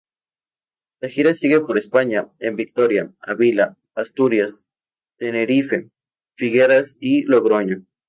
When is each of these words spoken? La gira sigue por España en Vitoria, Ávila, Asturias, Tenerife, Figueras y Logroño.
La 0.99 1.09
gira 1.09 1.35
sigue 1.35 1.59
por 1.59 1.77
España 1.77 2.27
en 2.39 2.55
Vitoria, 2.55 3.13
Ávila, 3.19 3.77
Asturias, 3.93 4.65
Tenerife, 5.19 5.91
Figueras 6.35 6.97
y 6.99 7.21
Logroño. 7.25 7.85